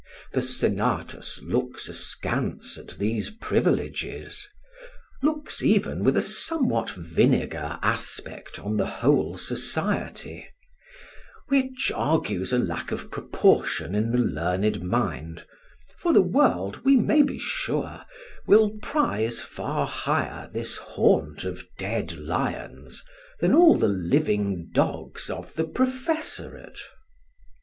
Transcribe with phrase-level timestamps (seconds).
[0.33, 4.47] The Senatus looks askance at these privileges;
[5.21, 10.47] looks even with a somewhat vinegar aspect on the whole society;
[11.49, 15.45] which argues a lack of proportion in the learned mind,
[15.99, 18.03] for the world, we may be sure,
[18.47, 23.03] will prize far higher this haunt of dead lions
[23.39, 26.79] than all the living dogs of the professorate.